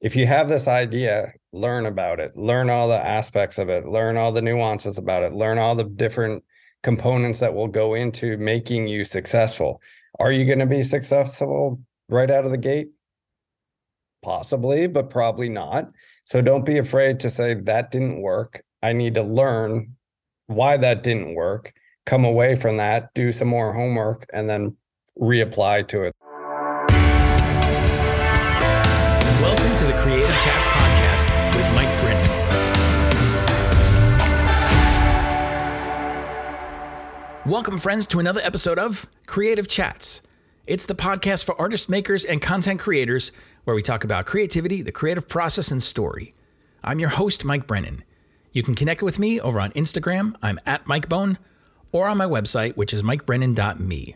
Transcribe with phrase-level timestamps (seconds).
[0.00, 4.16] if you have this idea, learn about it, learn all the aspects of it, learn
[4.16, 6.44] all the nuances about it, learn all the different
[6.82, 9.80] components that will go into making you successful.
[10.20, 12.88] Are you going to be successful right out of the gate?
[14.22, 15.90] Possibly, but probably not.
[16.24, 18.62] So don't be afraid to say that didn't work.
[18.82, 19.96] I need to learn
[20.46, 21.72] why that didn't work,
[22.06, 24.76] come away from that, do some more homework, and then
[25.18, 26.16] reapply to it.
[30.02, 32.30] Creative Chats Podcast with Mike Brennan.
[37.44, 40.22] Welcome, friends, to another episode of Creative Chats.
[40.68, 43.32] It's the podcast for artists, makers, and content creators
[43.64, 46.32] where we talk about creativity, the creative process, and story.
[46.84, 48.04] I'm your host, Mike Brennan.
[48.52, 50.36] You can connect with me over on Instagram.
[50.40, 51.38] I'm at MikeBone,
[51.90, 54.14] or on my website, which is mikebrennan.me.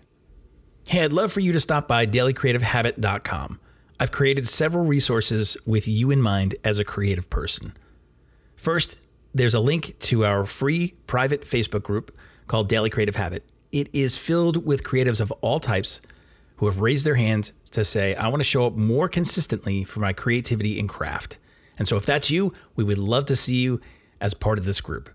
[0.89, 3.59] Hey, I'd love for you to stop by dailycreativehabit.com.
[4.03, 7.73] I've created several resources with you in mind as a creative person.
[8.57, 8.97] First,
[9.33, 12.19] there's a link to our free private Facebook group
[12.49, 13.45] called Daily Creative Habit.
[13.71, 16.01] It is filled with creatives of all types
[16.57, 20.01] who have raised their hands to say, I want to show up more consistently for
[20.01, 21.39] my creativity and craft.
[21.79, 23.81] And so, if that's you, we would love to see you
[24.21, 25.11] as part of this group.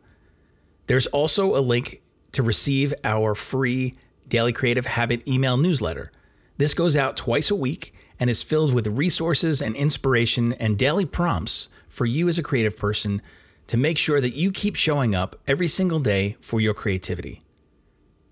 [0.85, 3.95] There's also a link to receive our free
[4.29, 6.09] Daily Creative Habit email newsletter.
[6.55, 11.05] This goes out twice a week and is filled with resources and inspiration and daily
[11.05, 13.21] prompts for you as a creative person
[13.67, 17.41] to make sure that you keep showing up every single day for your creativity.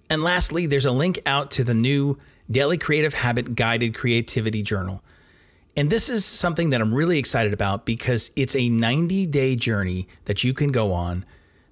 [0.09, 2.17] And lastly, there's a link out to the new
[2.49, 5.03] Daily Creative Habit Guided Creativity Journal.
[5.75, 10.07] And this is something that I'm really excited about because it's a 90 day journey
[10.25, 11.25] that you can go on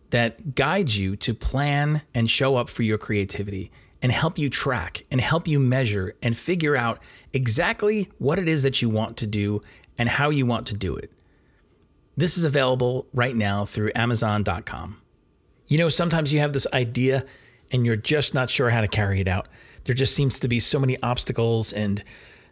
[0.09, 5.05] that guides you to plan and show up for your creativity and help you track
[5.09, 6.99] and help you measure and figure out
[7.33, 9.61] exactly what it is that you want to do
[9.97, 11.11] and how you want to do it.
[12.15, 15.01] This is available right now through Amazon.com.
[15.67, 17.25] You know, sometimes you have this idea
[17.71, 19.47] and you're just not sure how to carry it out.
[19.85, 22.03] There just seems to be so many obstacles and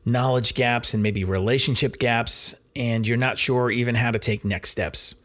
[0.04, 4.72] knowledge gaps and maybe relationship gaps, and you're not sure even how to take next
[4.72, 5.16] steps.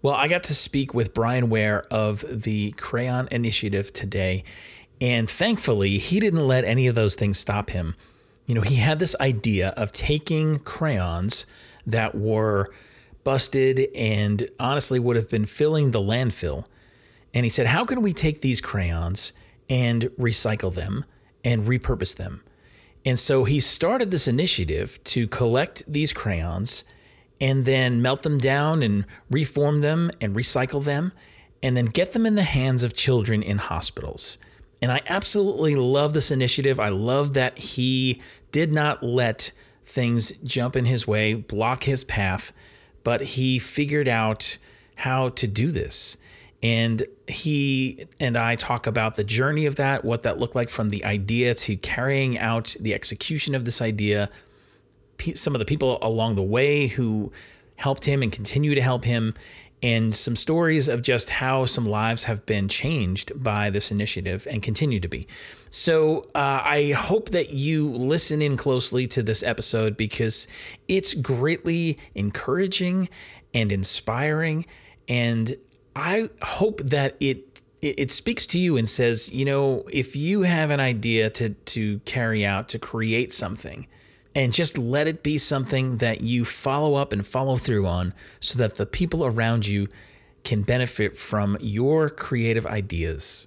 [0.00, 4.44] Well, I got to speak with Bryan Ware of the Crayon Initiative today,
[5.00, 7.94] and thankfully, he didn't let any of those things stop him.
[8.46, 11.46] You know, he had this idea of taking crayons
[11.86, 12.70] that were
[13.24, 16.66] busted and honestly would have been filling the landfill.
[17.32, 19.32] And he said, How can we take these crayons
[19.68, 21.04] and recycle them
[21.42, 22.42] and repurpose them?
[23.04, 26.84] And so he started this initiative to collect these crayons
[27.40, 31.12] and then melt them down and reform them and recycle them
[31.62, 34.38] and then get them in the hands of children in hospitals.
[34.84, 36.78] And I absolutely love this initiative.
[36.78, 38.20] I love that he
[38.52, 39.50] did not let
[39.82, 42.52] things jump in his way, block his path,
[43.02, 44.58] but he figured out
[44.96, 46.18] how to do this.
[46.62, 50.90] And he and I talk about the journey of that, what that looked like from
[50.90, 54.28] the idea to carrying out the execution of this idea,
[55.34, 57.32] some of the people along the way who
[57.76, 59.32] helped him and continue to help him,
[59.84, 64.62] and some stories of just how some lives have been changed by this initiative and
[64.62, 65.28] continue to be.
[65.68, 70.48] So uh, I hope that you listen in closely to this episode because
[70.88, 73.10] it's greatly encouraging
[73.52, 74.64] and inspiring.
[75.06, 75.54] And
[75.94, 77.50] I hope that it
[77.82, 81.98] it speaks to you and says, you know, if you have an idea to to
[82.06, 83.86] carry out to create something,
[84.34, 88.58] and just let it be something that you follow up and follow through on so
[88.58, 89.88] that the people around you
[90.42, 93.46] can benefit from your creative ideas.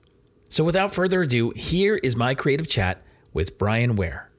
[0.49, 3.01] So, without further ado, here is my creative chat
[3.33, 4.31] with Bryan Ware.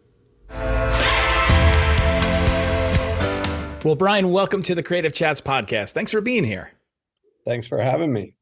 [3.85, 5.93] Well, Bryan, welcome to the Creative Chats podcast.
[5.93, 6.73] Thanks for being here.
[7.45, 8.35] Thanks for having me.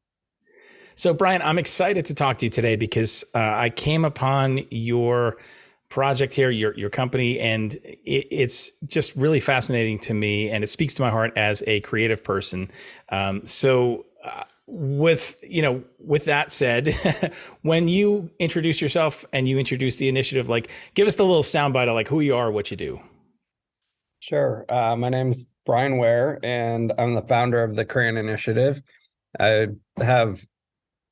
[0.95, 5.37] So, Bryan, I'm excited to talk to you today because uh, I came upon your
[5.89, 10.67] project here, your your company, and it, it's just really fascinating to me, and it
[10.67, 12.71] speaks to my heart as a creative person.
[13.09, 14.05] Um, so.
[14.23, 16.93] Uh, with you know with that said
[17.61, 21.87] when you introduce yourself and you introduce the initiative like give us the little soundbite
[21.87, 22.99] of like who you are what you do
[24.19, 28.81] sure uh, my name's bryan ware and i'm the founder of the crayon initiative
[29.39, 29.67] i
[29.99, 30.45] have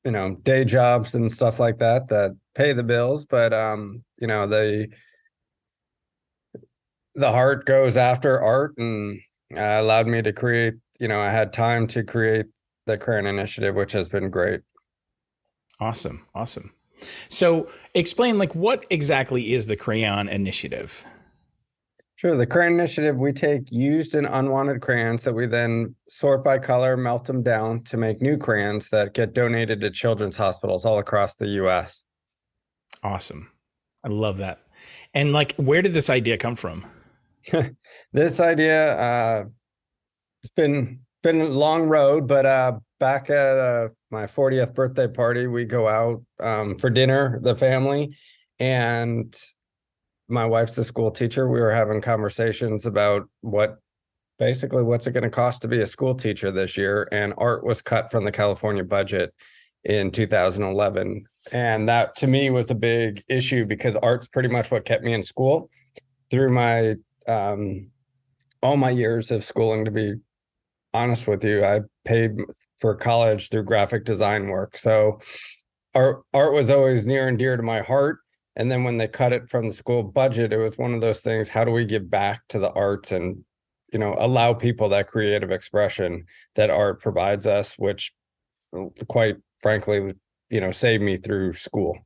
[0.04, 4.26] you know day jobs and stuff like that that pay the bills but um you
[4.26, 4.88] know the
[7.14, 9.18] the heart goes after art and
[9.54, 12.46] uh, allowed me to create you know i had time to create
[12.86, 14.60] the crayon initiative which has been great
[15.80, 16.72] awesome awesome
[17.28, 21.04] so explain like what exactly is the crayon initiative
[22.16, 22.34] Sure.
[22.34, 26.96] The crayon initiative, we take used and unwanted crayons that we then sort by color,
[26.96, 31.34] melt them down to make new crayons that get donated to children's hospitals all across
[31.34, 32.04] the US.
[33.02, 33.50] Awesome.
[34.04, 34.60] I love that.
[35.14, 36.84] And like, where did this idea come from?
[38.12, 39.44] this idea, uh,
[40.42, 45.48] it's been been a long road, but uh, back at uh, my 40th birthday party,
[45.48, 48.16] we go out um, for dinner, the family,
[48.60, 49.36] and
[50.28, 51.48] my wife's a school teacher.
[51.48, 53.78] We were having conversations about what
[54.38, 57.08] basically what's it going to cost to be a school teacher this year.
[57.12, 59.32] And art was cut from the California budget
[59.84, 61.24] in 2011.
[61.52, 65.14] And that to me was a big issue because art's pretty much what kept me
[65.14, 65.70] in school
[66.30, 66.96] through my
[67.28, 67.90] um,
[68.62, 70.14] all my years of schooling to be
[70.92, 71.64] honest with you.
[71.64, 72.32] I paid
[72.78, 74.76] for college through graphic design work.
[74.76, 75.20] So
[75.94, 78.18] art art was always near and dear to my heart
[78.56, 81.20] and then when they cut it from the school budget it was one of those
[81.20, 83.38] things how do we give back to the arts and
[83.92, 88.12] you know allow people that creative expression that art provides us which
[89.08, 90.12] quite frankly
[90.50, 91.98] you know saved me through school.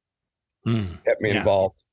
[0.66, 1.38] Mm, kept me yeah.
[1.38, 1.84] involved.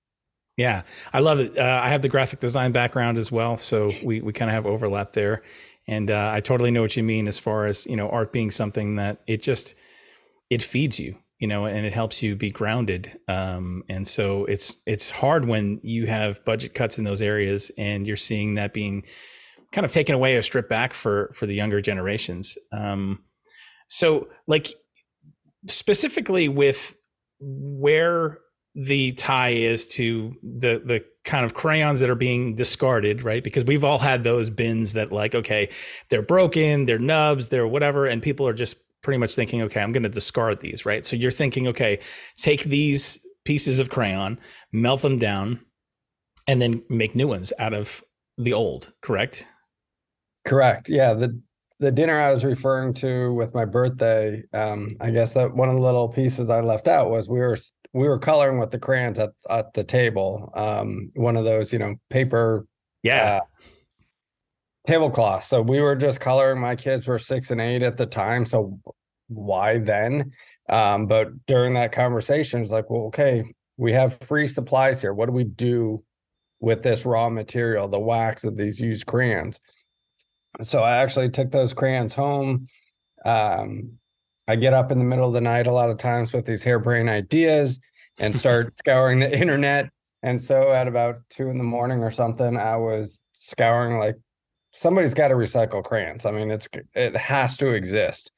[0.57, 0.81] Yeah.
[1.13, 1.57] I love it.
[1.57, 4.65] Uh, i have the graphic design background as well so we we kind of have
[4.65, 5.43] overlap there.
[5.87, 8.51] And uh, i totally know what you mean as far as you know art being
[8.51, 9.75] something that it just
[10.49, 13.19] it feeds you you know, and it helps you be grounded.
[13.27, 18.07] Um, and so it's it's hard when you have budget cuts in those areas, and
[18.07, 19.03] you're seeing that being
[19.71, 22.57] kind of taken away or stripped back for for the younger generations.
[22.71, 23.19] Um,
[23.87, 24.69] so, like
[25.67, 26.95] specifically with
[27.39, 28.39] where
[28.75, 33.43] the tie is to the the kind of crayons that are being discarded, right?
[33.43, 35.69] Because we've all had those bins that like, okay,
[36.09, 39.91] they're broken, they're nubs, they're whatever, and people are just pretty much thinking, okay, I'm
[39.91, 41.05] going to discard these, right?
[41.05, 41.99] So you're thinking, okay,
[42.35, 44.39] take these pieces of crayon,
[44.71, 45.59] melt them down,
[46.47, 48.03] and then make new ones out of
[48.37, 49.45] the old, correct?
[50.45, 50.87] Correct.
[50.89, 51.13] Yeah.
[51.13, 51.41] The
[51.79, 55.75] the dinner I was referring to with my birthday, um, I guess that one of
[55.75, 57.57] the little pieces I left out was we were
[57.93, 60.51] we were coloring with the crayons at, at the table.
[60.53, 62.65] Um, one of those, you know, paper
[63.03, 63.37] yeah.
[63.37, 63.41] Uh,
[64.87, 65.43] tablecloth.
[65.43, 66.59] So we were just coloring.
[66.59, 68.45] My kids were six and eight at the time.
[68.45, 68.79] So
[69.27, 70.31] why then?
[70.69, 73.43] Um, but during that conversation, it's like, well, okay,
[73.77, 75.13] we have free supplies here.
[75.13, 76.03] What do we do
[76.59, 79.59] with this raw material, the wax of these used crayons?
[80.61, 82.67] So I actually took those crayons home.
[83.25, 83.97] Um,
[84.47, 86.63] I get up in the middle of the night a lot of times with these
[86.63, 87.79] harebrained ideas
[88.19, 89.89] and start scouring the internet.
[90.23, 94.15] And so at about two in the morning or something, I was scouring like
[94.71, 96.25] somebody's got to recycle crayons.
[96.25, 98.31] I mean, it's it has to exist,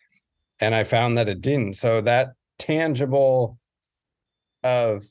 [0.60, 1.76] and I found that it didn't.
[1.76, 3.58] So that tangible
[4.64, 5.04] of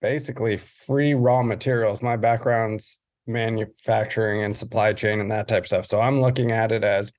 [0.00, 2.02] basically free raw materials.
[2.02, 5.86] My background's manufacturing and supply chain and that type of stuff.
[5.86, 7.12] So I'm looking at it as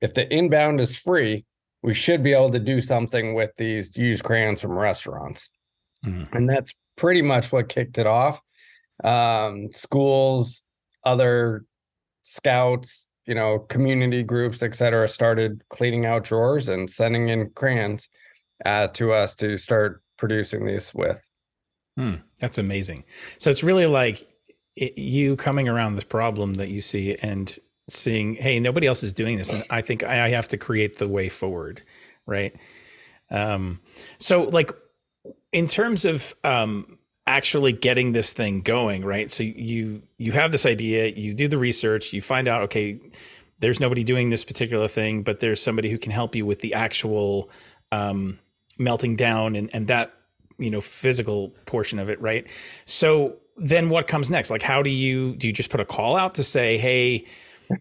[0.00, 1.44] if the inbound is free,
[1.82, 5.50] we should be able to do something with these used crayons from restaurants.
[6.04, 6.36] Mm-hmm.
[6.36, 8.40] And that's pretty much what kicked it off.
[9.04, 10.64] Um, schools,
[11.04, 11.64] other
[12.22, 18.08] scouts, you know, community groups, et cetera, started cleaning out drawers and sending in crayons
[18.64, 21.28] uh, to us to start producing these with.
[21.96, 23.04] Hmm, that's amazing.
[23.38, 24.24] So it's really like
[24.76, 27.58] it, you coming around this problem that you see and
[27.88, 30.98] seeing, hey, nobody else is doing this, and I think I, I have to create
[30.98, 31.82] the way forward,
[32.26, 32.54] right?
[33.30, 33.80] Um,
[34.18, 34.72] so like
[35.52, 39.30] in terms of um, actually getting this thing going, right?
[39.30, 43.00] So you you have this idea, you do the research, you find out okay,
[43.58, 46.74] there's nobody doing this particular thing, but there's somebody who can help you with the
[46.74, 47.48] actual
[47.90, 48.38] um,
[48.78, 50.14] melting down and and that
[50.58, 52.46] you know physical portion of it, right?
[52.84, 54.50] So then what comes next?
[54.50, 57.26] Like how do you do you just put a call out to say, "Hey,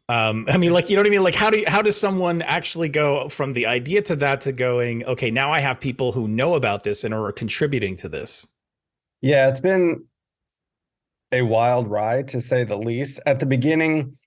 [0.10, 1.24] um, I mean, like, you know what I mean?
[1.24, 4.52] Like, how do you, how does someone actually go from the idea to that to
[4.52, 8.48] going, okay, now I have people who know about this and are contributing to this?
[9.22, 10.06] Yeah, it's been
[11.32, 13.20] a wild ride to say the least.
[13.26, 14.18] At the beginning,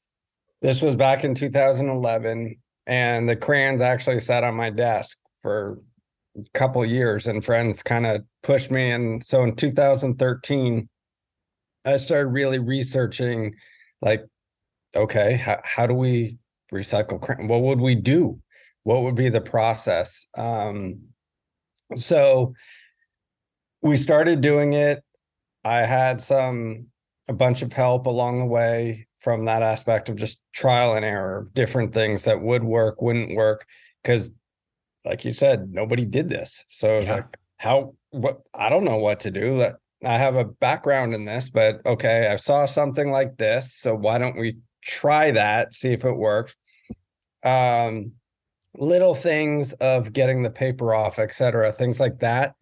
[0.63, 5.81] this was back in 2011, and the crayons actually sat on my desk for
[6.37, 8.91] a couple years, and friends kind of pushed me.
[8.91, 10.89] And so in 2013,
[11.85, 13.55] I started really researching,
[14.01, 14.25] like,
[14.95, 16.39] okay, how, how do we
[16.73, 17.21] recycle?
[17.47, 18.41] What would we do?
[18.85, 20.27] What would be the process?
[20.37, 21.01] Um,
[21.97, 22.55] so
[23.83, 25.03] we started doing it.
[25.65, 26.87] I had some
[27.29, 31.39] a bunch of help along the way from that aspect of just trial and error
[31.39, 33.67] of different things that would work, wouldn't work.
[34.05, 34.31] Cause
[35.07, 36.65] like you said, nobody did this.
[36.69, 37.17] So it's yeah.
[37.17, 39.59] like, how what I don't know what to do.
[39.59, 39.77] That
[40.07, 43.75] I have a background in this, but okay, I saw something like this.
[43.75, 46.55] So why don't we try that, see if it works?
[47.43, 48.13] Um,
[48.77, 52.55] little things of getting the paper off, et cetera, things like that.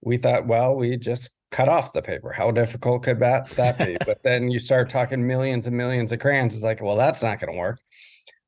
[0.00, 2.32] We thought, well, we just cut off the paper.
[2.32, 3.96] How difficult could that, that be?
[4.06, 6.54] but then you start talking millions and millions of crayons.
[6.54, 7.80] It's like, well, that's not going to work.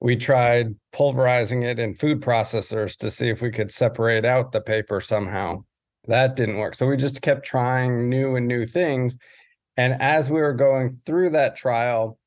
[0.01, 4.61] We tried pulverizing it in food processors to see if we could separate out the
[4.61, 5.65] paper somehow.
[6.09, 6.75] That didn't work.
[6.75, 9.17] So we just kept trying new and new things.
[9.77, 12.19] And as we were going through that trial,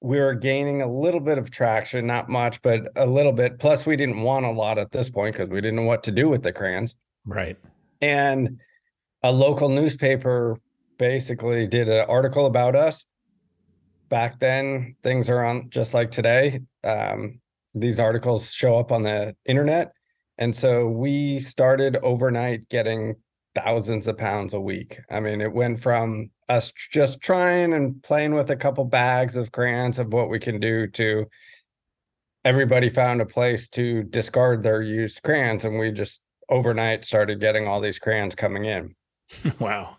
[0.00, 3.58] we were gaining a little bit of traction, not much, but a little bit.
[3.58, 6.12] Plus, we didn't want a lot at this point because we didn't know what to
[6.12, 6.94] do with the crayons.
[7.26, 7.58] Right.
[8.00, 8.60] And
[9.24, 10.56] a local newspaper
[10.98, 13.06] basically did an article about us.
[14.08, 16.60] Back then, things are on just like today.
[16.84, 17.40] Um,
[17.74, 19.92] these articles show up on the internet.
[20.38, 23.16] And so we started overnight getting
[23.54, 24.98] thousands of pounds a week.
[25.10, 29.52] I mean, it went from us just trying and playing with a couple bags of
[29.52, 31.26] crayons of what we can do to
[32.44, 37.66] everybody found a place to discard their used crayons and we just overnight started getting
[37.66, 38.94] all these crayons coming in.
[39.58, 39.96] wow.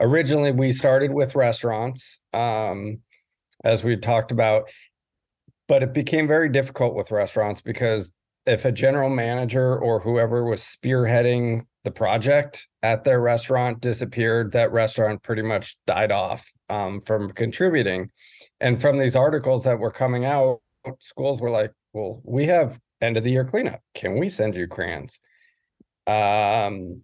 [0.00, 2.98] Originally we started with restaurants um
[3.64, 4.70] as we talked about
[5.68, 8.12] but it became very difficult with restaurants because
[8.46, 14.72] if a general manager or whoever was spearheading the project at their restaurant disappeared, that
[14.72, 18.10] restaurant pretty much died off um, from contributing.
[18.60, 20.60] And from these articles that were coming out,
[20.98, 23.80] schools were like, well, we have end of the year cleanup.
[23.94, 25.20] Can we send you crayons?
[26.06, 27.02] Um,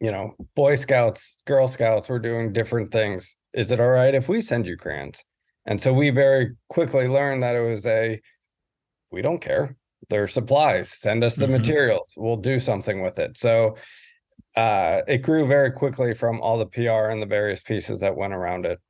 [0.00, 3.36] you know, Boy Scouts, Girl Scouts were doing different things.
[3.52, 5.24] Is it all right if we send you crayons?
[5.66, 8.20] And so we very quickly learned that it was a
[9.14, 9.76] we don't care.
[10.10, 10.90] They're supplies.
[10.90, 11.52] Send us the mm-hmm.
[11.52, 12.14] materials.
[12.16, 13.36] We'll do something with it.
[13.36, 13.76] So
[14.56, 18.34] uh, it grew very quickly from all the PR and the various pieces that went
[18.34, 18.80] around it.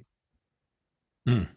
[1.28, 1.48] Mm.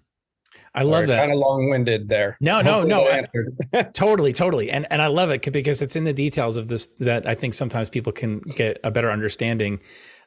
[0.73, 1.19] I Sorry, love that.
[1.19, 2.37] Kind of long-winded there.
[2.39, 3.07] No, no, no.
[3.07, 4.69] I, totally, totally.
[4.69, 7.55] And and I love it because it's in the details of this that I think
[7.55, 9.79] sometimes people can get a better understanding.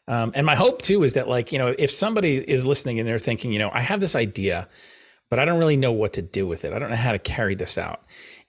[0.09, 3.09] Um, and my hope too is that like, you know, if somebody is listening and
[3.09, 4.69] they're thinking, you know, I have this idea,
[5.31, 6.73] but I don't really know what to do with it.
[6.73, 8.03] I don't know how to carry this out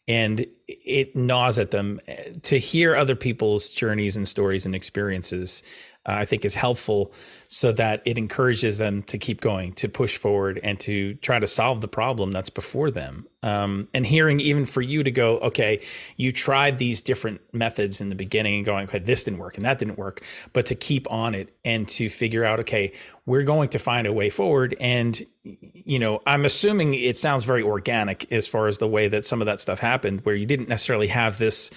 [0.08, 5.64] and it gnaws at them eh, to hear other people's journeys and stories and experiences
[6.08, 7.12] uh, I think is helpful
[7.48, 11.48] so that it encourages them to keep going, to push forward, and to try to
[11.48, 13.28] solve the problem that's before them.
[13.44, 15.82] Um, and hearing even for you to go, okay,
[16.16, 19.66] you tried these different methods in the beginning and going, okay, this didn't work and
[19.66, 22.94] that didn't work, but to keep on it and to figure out, okay,
[23.26, 24.76] we're going to find a way forward.
[24.80, 29.26] And, you know, I'm assuming it sounds very organic as far as the way that
[29.26, 31.70] some of that stuff happened, where you didn't necessarily have this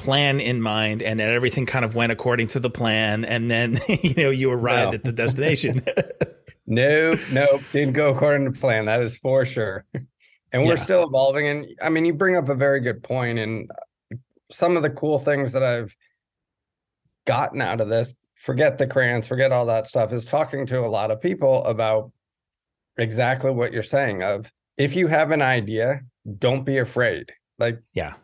[0.00, 3.78] plan in mind and then everything kind of went according to the plan and then
[4.02, 4.94] you know you arrived no.
[4.94, 5.84] at the destination
[6.66, 9.84] no no didn't go according to plan that is for sure
[10.52, 10.74] and we're yeah.
[10.76, 14.16] still evolving and i mean you bring up a very good point and uh,
[14.50, 15.94] some of the cool things that i've
[17.26, 20.88] gotten out of this forget the crayons forget all that stuff is talking to a
[20.88, 22.10] lot of people about
[22.96, 26.00] exactly what you're saying of if you have an idea
[26.38, 28.14] don't be afraid like yeah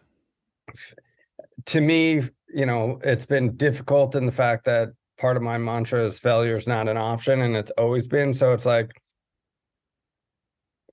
[1.67, 6.05] to me, you know, it's been difficult in the fact that part of my mantra
[6.05, 8.33] is failure is not an option, and it's always been.
[8.33, 8.91] So it's like,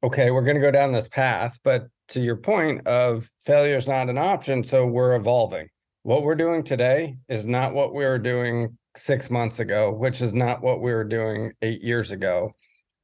[0.04, 3.88] okay, we're going to go down this path, but to your point of failure is
[3.88, 5.68] not an option, so we're evolving.
[6.02, 10.34] What we're doing today is not what we were doing six months ago, which is
[10.34, 12.52] not what we were doing eight years ago.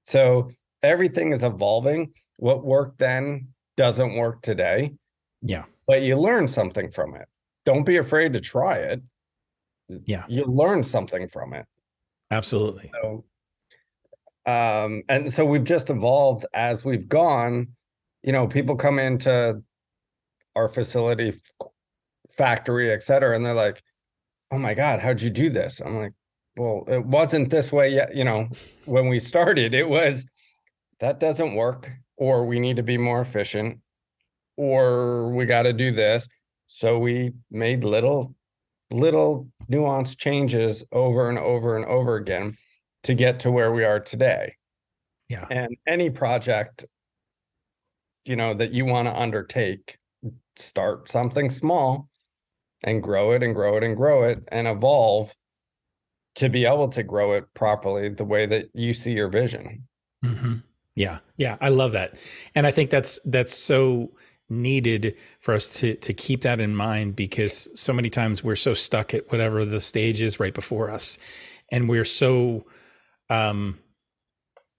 [0.06, 0.52] So
[0.84, 2.12] everything is evolving.
[2.38, 3.48] What worked then
[3.78, 4.94] doesn't work today.
[5.42, 5.64] Yeah.
[5.88, 7.28] But you learn something from it
[7.70, 9.00] don't be afraid to try it.
[10.06, 10.24] Yeah.
[10.28, 11.68] You learn something from it.
[12.32, 12.90] Absolutely.
[13.00, 13.26] So,
[14.48, 17.68] um, and so we've just evolved as we've gone.
[18.24, 19.62] You know, people come into
[20.56, 21.32] our facility,
[22.32, 23.84] factory, et cetera, and they're like,
[24.50, 25.80] oh my God, how'd you do this?
[25.80, 26.14] I'm like,
[26.58, 28.16] well, it wasn't this way yet.
[28.16, 28.50] You know,
[28.86, 30.26] when we started, it was
[31.00, 33.78] that doesn't work, or we need to be more efficient,
[34.58, 36.28] or we got to do this.
[36.72, 38.36] So we made little,
[38.92, 42.56] little nuanced changes over and over and over again
[43.04, 44.54] to get to where we are today.
[45.30, 45.48] Yeah.
[45.50, 46.86] And any project,
[48.24, 49.98] you know, that you want to undertake,
[50.56, 52.08] start something small
[52.84, 55.34] and grow it and grow it and grow it and evolve
[56.36, 59.88] to be able to grow it properly the way that you see your vision.
[60.24, 60.58] Mm-hmm.
[60.94, 61.18] Yeah.
[61.36, 61.58] Yeah.
[61.62, 62.16] I love that.
[62.54, 64.12] And I think that's, that's so
[64.50, 68.74] needed for us to to keep that in mind because so many times we're so
[68.74, 71.18] stuck at whatever the stage is right before us.
[71.72, 72.66] And we're so
[73.30, 73.78] um,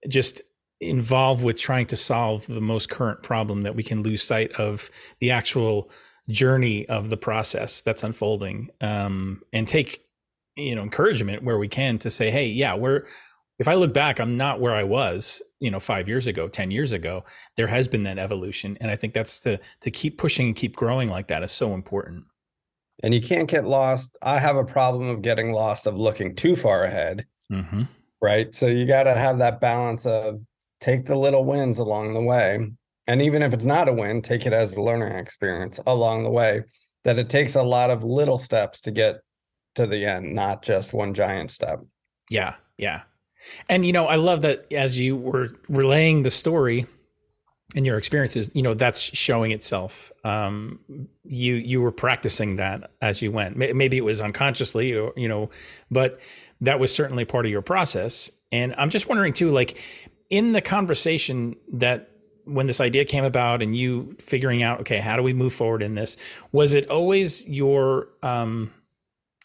[0.08, 0.42] just
[0.80, 4.90] involved with trying to solve the most current problem that we can lose sight of
[5.20, 5.90] the actual
[6.28, 10.04] journey of the process that's unfolding um, and take
[10.56, 13.06] you know encouragement where we can to say hey yeah we're
[13.60, 16.70] if i look back i'm not where i was you know 5 years ago 10
[16.70, 17.24] years ago.
[17.56, 20.74] There has been that evolution and i think that's to to keep pushing and keep
[20.74, 22.24] growing like that is so important.
[23.02, 24.18] And you can't get lost.
[24.20, 27.26] I have a problem of getting lost of looking too far ahead.
[27.50, 27.82] Mm-hmm.
[28.22, 28.54] right?
[28.54, 30.40] So you got to have that balance of
[30.80, 32.70] take the little wins along the way.
[33.08, 36.30] And even if it's not a win take it as a learning experience along the
[36.30, 36.62] way
[37.04, 39.20] that it takes a lot of little steps to get
[39.74, 41.80] to the end not just one giant step.
[42.30, 43.02] Yeah yeah
[43.68, 46.86] and you know i love that as you were relaying the story
[47.74, 50.12] and your experiences you know that's showing itself.
[50.24, 50.80] Um,
[51.24, 53.56] you you were practicing that as you went.
[53.56, 55.50] Maybe it was unconsciously or you know
[55.90, 56.20] but
[56.60, 58.30] that was certainly part of your process.
[58.52, 59.78] And i'm just wondering too like
[60.28, 62.10] in the conversation that
[62.44, 65.82] when this idea came about and you figuring out okay how do we move forward
[65.82, 66.16] in this
[66.50, 68.72] was it always your um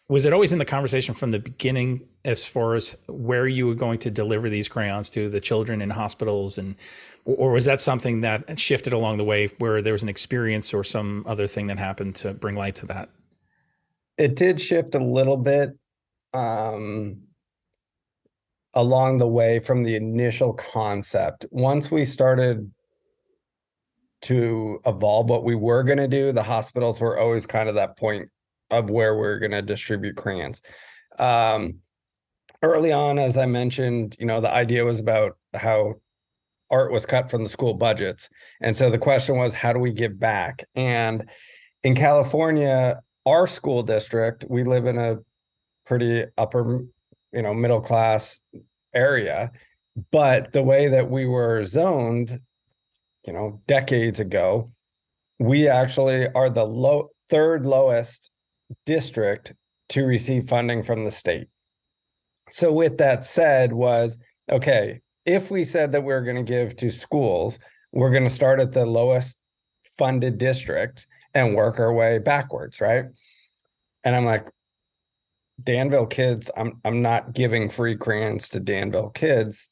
[0.10, 3.76] was it always in the conversation from the beginning as far as where you were
[3.76, 6.76] going to deliver these crayons to the children in hospitals and
[7.24, 10.84] or was that something that shifted along the way where there was an experience or
[10.84, 13.10] some other thing that happened to bring light to that
[14.18, 15.72] it did shift a little bit
[16.34, 17.22] um
[18.76, 21.46] along the way from the initial concept.
[21.50, 22.70] Once we started
[24.24, 27.98] to evolve what we were going to do, the hospitals were always kind of that
[27.98, 28.30] point
[28.72, 30.62] of where we we're going to distribute crayons.
[31.18, 31.80] Um,
[32.62, 35.96] early on, as I mentioned, you know, the idea was about how
[36.72, 38.30] art was cut from the school budgets.
[38.62, 40.66] And so the question was, how do we give back?
[40.76, 41.30] And
[41.84, 45.18] in California, our school district, we live in a
[45.86, 46.82] pretty upper
[47.32, 48.40] you know middle class
[48.94, 49.52] area
[50.12, 52.40] but the way that we were zoned
[53.28, 54.70] you know decades ago
[55.38, 58.32] we actually are the low third lowest
[58.86, 59.54] district
[59.90, 61.48] to receive funding from the state
[62.50, 64.18] so with that said was
[64.52, 67.60] okay if we said that we we're going to give to schools
[67.92, 69.38] we're going to start at the lowest
[69.98, 73.06] funded district and work our way backwards right
[74.04, 74.46] and i'm like
[75.64, 79.72] Danville kids, I'm I'm not giving free crayons to Danville kids,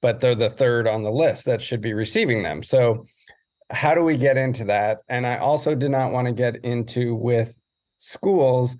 [0.00, 2.62] but they're the third on the list that should be receiving them.
[2.62, 3.06] So
[3.70, 5.00] how do we get into that?
[5.08, 7.58] And I also did not want to get into with
[7.98, 8.76] schools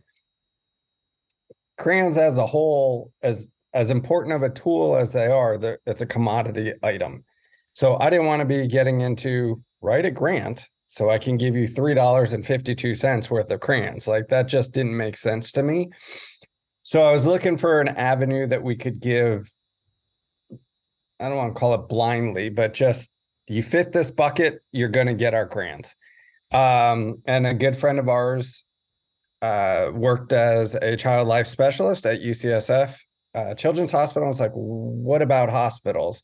[1.81, 6.07] crayons as a whole as as important of a tool as they are it's a
[6.07, 7.25] commodity item
[7.73, 11.57] so i didn't want to be getting into write a grant so i can give
[11.57, 15.91] you $3.52 worth of crayons like that just didn't make sense to me
[16.83, 19.49] so I was looking for an avenue that we could give.
[20.51, 23.11] I don't want to call it blindly, but just
[23.47, 25.95] you fit this bucket, you're going to get our grants.
[26.51, 28.65] Um, and a good friend of ours
[29.43, 32.99] uh, worked as a child life specialist at UCSF
[33.35, 34.29] uh, Children's Hospital.
[34.29, 36.23] It's like, what about hospitals?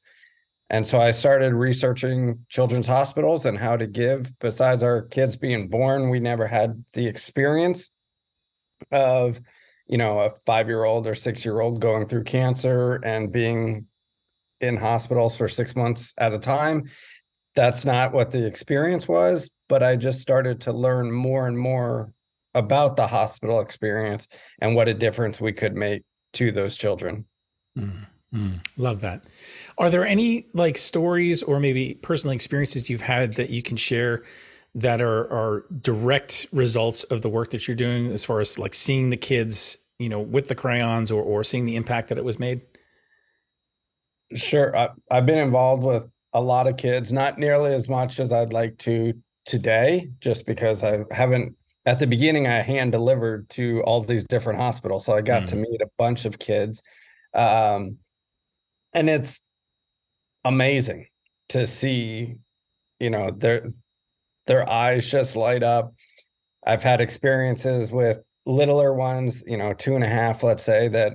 [0.68, 4.36] And so I started researching children's hospitals and how to give.
[4.40, 7.90] Besides our kids being born, we never had the experience
[8.90, 9.40] of
[9.86, 13.86] you know a five year old or six year old going through cancer and being
[14.60, 16.90] in hospitals for six months at a time
[17.54, 22.10] that's not what the experience was but i just started to learn more and more
[22.56, 24.26] about the hospital experience
[24.60, 27.26] and what a difference we could make to those children.
[27.78, 28.54] Mm-hmm.
[28.78, 29.22] love that.
[29.78, 34.24] Are there any like stories or maybe personal experiences you've had that you can share
[34.74, 38.74] that are are direct results of the work that you're doing as far as like
[38.74, 42.24] seeing the kids you know with the crayons or or seeing the impact that it
[42.24, 42.62] was made?
[44.34, 48.32] Sure I, i've been involved with a lot of kids not nearly as much as
[48.32, 49.14] i'd like to
[49.44, 54.58] today just because i haven't at the beginning i hand delivered to all these different
[54.58, 55.48] hospitals so i got mm.
[55.48, 56.82] to meet a bunch of kids
[57.34, 57.98] um,
[58.92, 59.42] and it's
[60.44, 61.06] amazing
[61.48, 62.36] to see
[62.98, 63.62] you know their
[64.46, 65.92] their eyes just light up.
[66.64, 71.14] I've had experiences with littler ones, you know, two and a half, let's say, that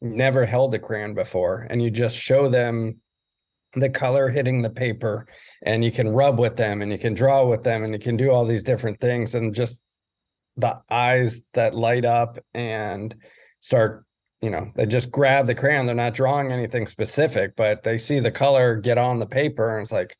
[0.00, 2.98] never held a crayon before, and you just show them
[3.74, 5.26] the color hitting the paper
[5.62, 8.18] and you can rub with them and you can draw with them and you can
[8.18, 9.80] do all these different things and just
[10.56, 13.14] the eyes that light up and
[13.60, 14.04] start
[14.40, 18.20] you know they just grab the crayon they're not drawing anything specific but they see
[18.20, 20.16] the color get on the paper and it's like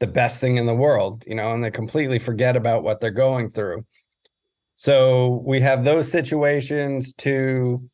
[0.00, 3.10] the best thing in the world, you know, and they completely forget about what they're
[3.10, 3.84] going through.
[4.76, 7.88] So we have those situations to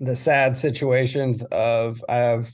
[0.00, 2.50] the sad situations of I have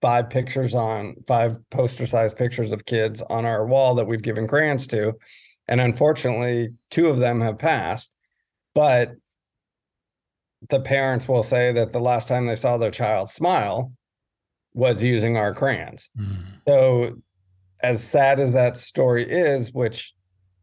[0.00, 4.46] five pictures on five poster sized pictures of kids on our wall that we've given
[4.46, 5.14] grants to.
[5.68, 8.12] And unfortunately, two of them have passed.
[8.74, 9.12] But
[10.68, 13.92] the parents will say that the last time they saw their child smile
[14.74, 16.10] was using our crayons.
[16.18, 16.44] Mm.
[16.66, 17.16] So,
[17.82, 20.14] as sad as that story is, which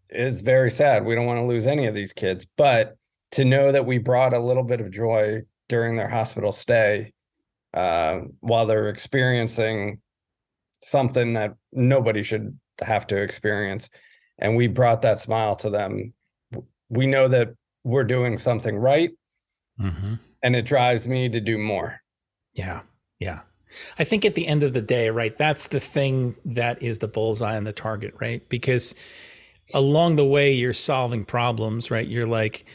[0.10, 2.96] is very sad, we don't want to lose any of these kids, but
[3.32, 7.14] to know that we brought a little bit of joy during their hospital stay
[7.74, 10.00] uh, while they're experiencing
[10.82, 13.90] something that nobody should have to experience.
[14.40, 16.14] And we brought that smile to them.
[16.90, 19.12] We know that we're doing something right.
[19.80, 20.16] Mm-hmm.
[20.42, 22.02] And it drives me to do more.
[22.54, 22.82] Yeah.
[23.20, 23.42] Yeah.
[24.00, 27.08] I think at the end of the day, right, that's the thing that is the
[27.08, 28.48] bullseye on the target, right?
[28.50, 28.96] Because
[29.74, 32.08] along the way, you're solving problems, right?
[32.08, 32.66] You're like,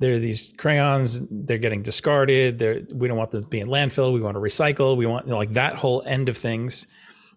[0.00, 3.68] there are these crayons they're getting discarded they're, we don't want them to be in
[3.68, 6.86] landfill we want to recycle we want you know, like that whole end of things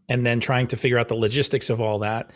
[0.10, 2.32] and then trying to figure out the logistics of all that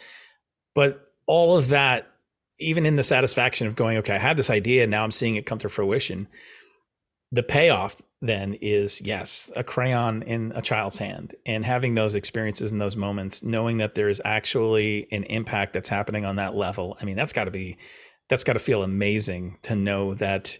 [0.76, 2.12] but all of that
[2.60, 5.46] even in the satisfaction of going okay i had this idea now i'm seeing it
[5.46, 6.28] come to fruition
[7.32, 12.72] the payoff then is yes a crayon in a child's hand and having those experiences
[12.72, 16.98] and those moments knowing that there's actually an impact that's happening on that level.
[17.00, 17.78] I mean that's got to be
[18.30, 20.58] that's got to feel amazing to know that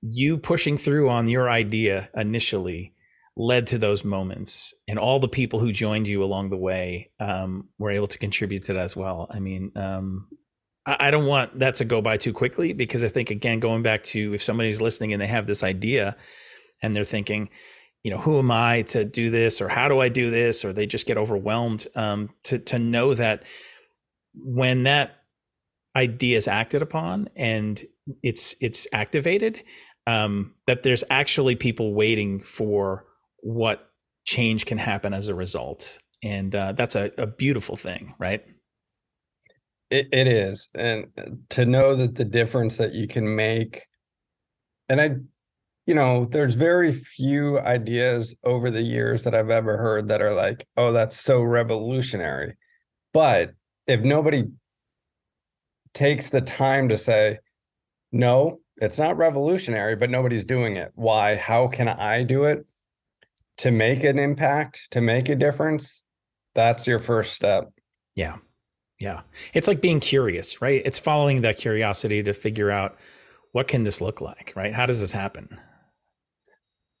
[0.00, 2.94] you pushing through on your idea initially
[3.36, 7.68] led to those moments and all the people who joined you along the way um,
[7.78, 9.28] were able to contribute to that as well.
[9.30, 10.28] I mean um,
[10.86, 13.82] I, I, don't want that to go by too quickly because i think again going
[13.82, 16.16] back to if somebody's listening and they have this idea
[16.82, 17.50] and they're thinking
[18.02, 20.64] you know who am i to do this or how do i do this?
[20.64, 23.42] or they just get overwhelmed um, to, to know that
[24.34, 25.16] when that
[25.96, 27.82] idea is acted upon and
[28.22, 29.62] it's it's activated
[30.06, 33.04] um, that there's actually people waiting for
[33.46, 33.90] what
[34.24, 38.44] change can happen as a result and uh, that's a, a, beautiful thing right
[39.90, 41.06] it, it is and
[41.48, 43.82] to know that the difference that you can make
[44.88, 45.14] and i
[45.86, 50.34] you know there's very few ideas over the years that i've ever heard that are
[50.34, 52.56] like oh that's so revolutionary
[53.12, 53.52] but
[53.86, 54.44] if nobody
[55.96, 57.38] takes the time to say,
[58.12, 60.92] no, it's not revolutionary, but nobody's doing it.
[60.94, 61.36] Why?
[61.36, 62.66] How can I do it
[63.58, 66.02] to make an impact, to make a difference?
[66.54, 67.70] That's your first step.
[68.14, 68.36] Yeah.
[68.98, 69.22] Yeah.
[69.52, 70.82] It's like being curious, right?
[70.84, 72.96] It's following that curiosity to figure out
[73.52, 74.72] what can this look like, right?
[74.72, 75.60] How does this happen?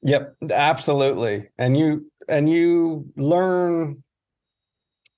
[0.02, 1.48] Yep, absolutely.
[1.58, 4.02] And you and you learn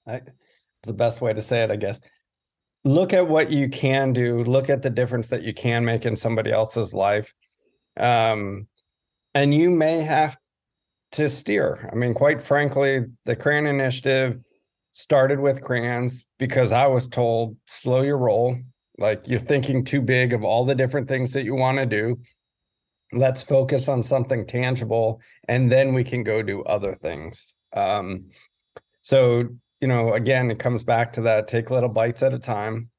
[0.07, 2.01] I, it's the best way to say it, I guess
[2.85, 6.17] look at what you can do look at the difference that you can make in
[6.17, 7.35] somebody else's life
[7.99, 8.67] um,
[9.35, 10.37] and you may have
[11.13, 11.89] to steer.
[11.93, 14.39] I mean quite frankly the crayon initiative
[14.93, 18.57] started with crayons because i was told slow your roll.
[18.99, 22.19] Like you're thinking too big of all the different things that you want to do.
[23.13, 27.55] Let's focus on something tangible and then we can go do other things.
[27.73, 28.27] Um,
[29.01, 29.49] so
[29.81, 32.91] you know, again, it comes back to that take little bites at a time.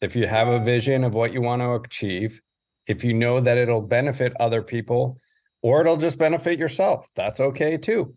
[0.00, 2.40] If you have a vision of what you want to achieve,
[2.86, 5.18] if you know that it'll benefit other people
[5.66, 8.14] or it'll just benefit yourself, that's okay too.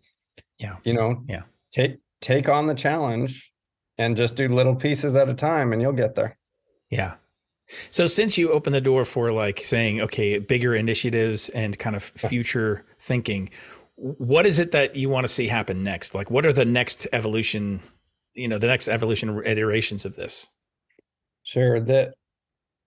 [0.58, 0.76] Yeah.
[0.84, 1.42] You know, yeah.
[1.72, 3.52] Take take on the challenge
[3.98, 6.38] and just do little pieces at a time and you'll get there.
[6.90, 7.14] Yeah.
[7.90, 12.04] So since you opened the door for like saying, okay, bigger initiatives and kind of
[12.04, 13.50] future thinking,
[13.96, 16.14] what is it that you want to see happen next?
[16.14, 17.80] Like what are the next evolution
[18.34, 20.48] you know the next evolution iterations of this
[21.42, 22.14] sure that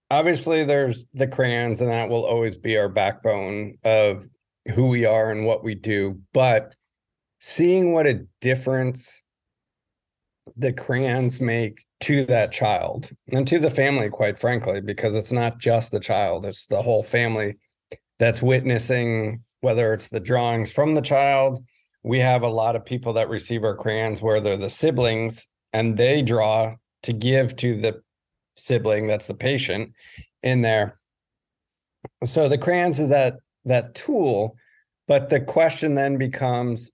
[0.10, 4.28] obviously there's the crayons and that will always be our backbone of
[4.73, 6.73] who we are and what we do but
[7.39, 9.23] seeing what a difference
[10.58, 15.58] the crayons make to that child and to the family quite frankly because it's not
[15.58, 17.56] just the child it's the whole family
[18.19, 21.63] that's witnessing whether it's the drawings from the child.
[22.04, 25.97] We have a lot of people that receive our crayons where they're the siblings and
[25.97, 28.02] they draw to give to the
[28.58, 29.93] sibling that's the patient
[30.43, 30.99] in there.
[32.26, 34.56] So the crayons is that that tool
[35.08, 36.91] but the question then becomes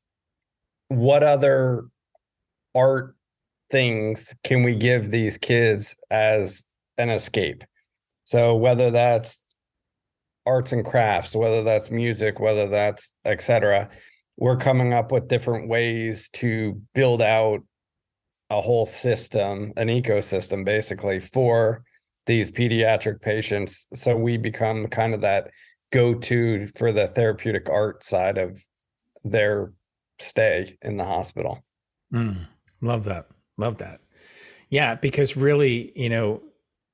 [0.88, 1.84] what other
[2.75, 3.15] art
[3.71, 6.65] things can we give these kids as
[6.97, 7.63] an escape
[8.23, 9.43] so whether that's
[10.45, 13.89] arts and crafts whether that's music whether that's etc
[14.39, 17.62] we're coming up with different ways to build out
[18.49, 21.84] a whole system, an ecosystem basically for
[22.25, 23.88] these pediatric patients.
[23.93, 25.51] So we become kind of that
[25.91, 28.63] go to for the therapeutic art side of
[29.23, 29.73] their
[30.19, 31.63] stay in the hospital.
[32.13, 32.47] Mm,
[32.82, 33.28] love that.
[33.58, 34.02] Love that.
[34.69, 36.41] Yeah, because really, you know,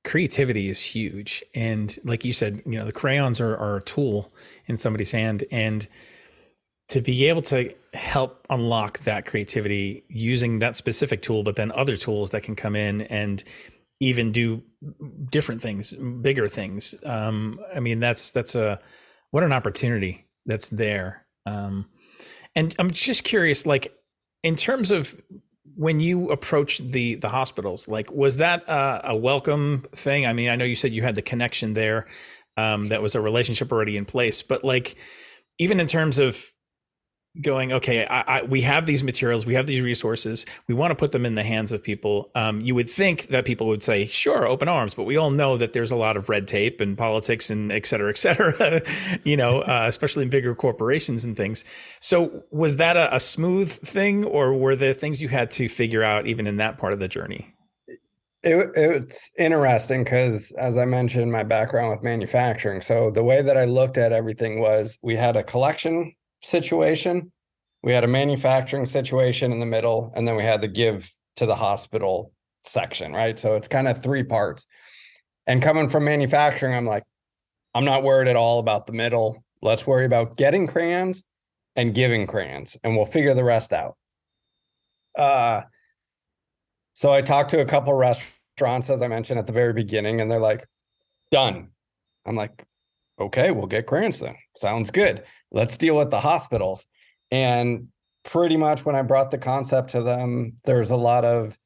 [0.04, 1.44] creativity is huge.
[1.54, 4.32] And like you said, you know, the crayons are, are a tool
[4.66, 5.44] in somebody's hand.
[5.50, 5.86] And
[6.88, 11.96] to be able to help unlock that creativity using that specific tool, but then other
[11.96, 13.42] tools that can come in and
[14.00, 14.62] even do
[15.30, 16.94] different things, bigger things.
[17.04, 18.80] Um, I mean, that's that's a
[19.30, 21.26] what an opportunity that's there.
[21.46, 21.86] Um,
[22.54, 23.92] and I'm just curious, like
[24.42, 25.20] in terms of
[25.74, 30.26] when you approached the the hospitals, like was that a, a welcome thing?
[30.26, 32.06] I mean, I know you said you had the connection there,
[32.56, 34.96] um, that was a relationship already in place, but like
[35.58, 36.52] even in terms of
[37.42, 40.94] going okay I, I, we have these materials we have these resources we want to
[40.94, 42.30] put them in the hands of people.
[42.34, 45.56] Um, you would think that people would say sure open arms but we all know
[45.56, 48.82] that there's a lot of red tape and politics and et cetera et cetera
[49.24, 51.64] you know uh, especially in bigger corporations and things.
[52.00, 56.02] So was that a, a smooth thing or were there things you had to figure
[56.02, 57.48] out even in that part of the journey?
[58.42, 62.80] It, it's interesting because as i mentioned my background with manufacturing.
[62.80, 66.14] So the way that i looked at everything was we had a collection
[66.46, 67.32] situation.
[67.82, 71.46] We had a manufacturing situation in the middle, and then we had the give to
[71.46, 72.32] the hospital
[72.62, 73.38] section, right?
[73.38, 74.66] So it's kind of three parts.
[75.46, 77.04] And coming from manufacturing, I'm like,
[77.74, 79.44] I'm not worried at all about the middle.
[79.62, 81.22] Let's worry about getting crayons
[81.76, 83.96] and giving crayons, and we'll figure the rest out.
[85.16, 85.62] Uh,
[86.94, 90.30] so I talked to a couple restaurants, as I mentioned at the very beginning, and
[90.30, 90.66] they're like,
[91.30, 91.68] done.
[92.24, 92.64] I'm like,
[93.18, 94.36] okay, we'll get crayons then.
[94.56, 96.86] Sounds good let's deal with the hospitals.
[97.30, 97.88] And
[98.24, 101.58] pretty much when I brought the concept to them, there's a lot of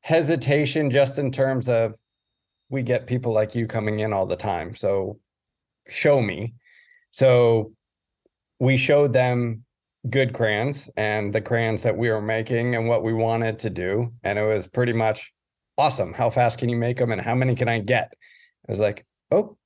[0.00, 1.94] hesitation just in terms of
[2.70, 4.74] we get people like you coming in all the time.
[4.74, 5.18] So
[5.88, 6.54] show me.
[7.10, 7.72] So
[8.58, 9.64] we showed them
[10.10, 14.12] good crayons and the crayons that we were making and what we wanted to do.
[14.22, 15.32] And it was pretty much
[15.78, 16.12] awesome.
[16.12, 18.12] How fast can you make them and how many can I get?
[18.68, 19.56] I was like, oh,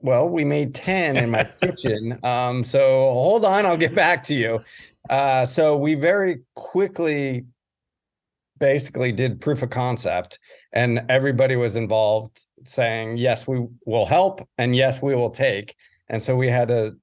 [0.00, 2.18] well, we made 10 in my kitchen.
[2.22, 4.60] Um, so hold on, I'll get back to you.
[5.08, 7.44] Uh, so we very quickly
[8.58, 10.38] basically did proof of concept
[10.72, 15.74] and everybody was involved saying, yes, we will help and yes, we will take.
[16.08, 16.96] And so we had to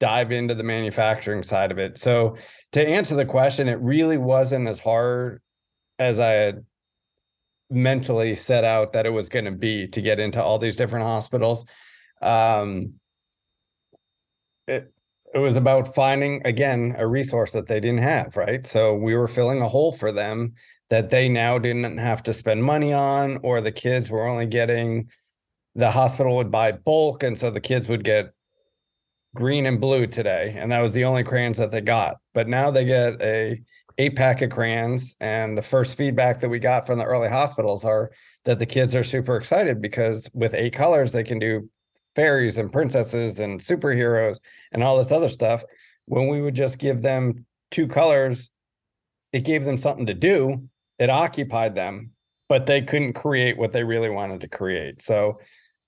[0.00, 1.98] dive into the manufacturing side of it.
[1.98, 2.36] So
[2.72, 5.40] to answer the question, it really wasn't as hard
[5.98, 6.64] as I had
[7.72, 11.04] mentally set out that it was going to be to get into all these different
[11.04, 11.64] hospitals.
[12.20, 12.94] Um,
[14.66, 14.92] it
[15.34, 18.66] it was about finding again a resource that they didn't have, right?
[18.66, 20.52] So we were filling a hole for them
[20.90, 25.08] that they now didn't have to spend money on, or the kids were only getting
[25.74, 28.32] the hospital would buy bulk, and so the kids would get
[29.34, 32.16] green and blue today, and that was the only crayons that they got.
[32.34, 33.62] But now they get a
[33.98, 35.16] eight pack of crayons.
[35.20, 38.10] And the first feedback that we got from the early hospitals are
[38.44, 41.68] that the kids are super excited because with eight colors, they can do
[42.14, 44.38] fairies and princesses and superheroes
[44.72, 45.64] and all this other stuff.
[46.06, 48.50] When we would just give them two colors,
[49.32, 50.68] it gave them something to do.
[50.98, 52.10] It occupied them,
[52.48, 55.00] but they couldn't create what they really wanted to create.
[55.00, 55.40] So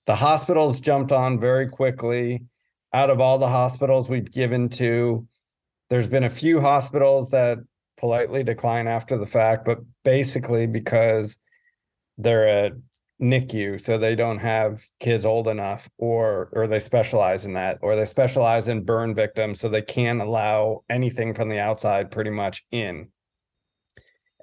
[0.05, 2.43] the hospitals jumped on very quickly.
[2.93, 5.27] Out of all the hospitals we've given to,
[5.89, 7.59] there's been a few hospitals that
[7.97, 11.37] politely decline after the fact, but basically because
[12.17, 12.71] they're a
[13.21, 17.95] NICU, so they don't have kids old enough, or or they specialize in that, or
[17.95, 22.65] they specialize in burn victims, so they can't allow anything from the outside pretty much
[22.71, 23.07] in.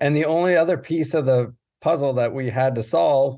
[0.00, 3.36] And the only other piece of the puzzle that we had to solve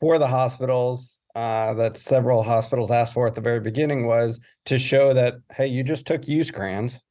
[0.00, 4.78] for the hospitals uh, that several hospitals asked for at the very beginning was to
[4.78, 7.02] show that hey, you just took use crayons.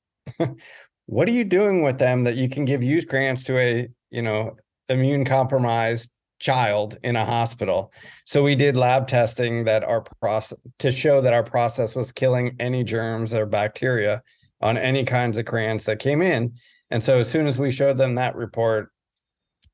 [1.07, 4.21] what are you doing with them that you can give use crayons to a you
[4.21, 4.55] know
[4.89, 7.91] immune compromised child in a hospital?
[8.25, 12.55] So we did lab testing that our process to show that our process was killing
[12.59, 14.21] any germs or bacteria
[14.61, 16.53] on any kinds of crayons that came in.
[16.91, 18.91] And so as soon as we showed them that report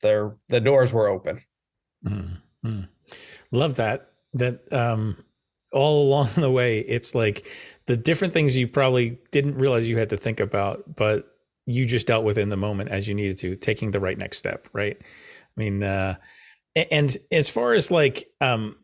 [0.02, 1.42] their the doors were open.
[2.06, 2.82] Mm-hmm.
[3.52, 5.24] love that that um
[5.72, 7.48] all along the way it's like
[7.88, 11.28] the different things you probably didn't realize you had to think about, but
[11.66, 14.38] you just dealt with in the moment as you needed to, taking the right next
[14.38, 14.98] step, right?
[15.00, 16.16] I mean, uh,
[16.76, 18.78] and as far as like um,